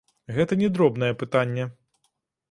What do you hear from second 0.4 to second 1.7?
не дробнае пытанне.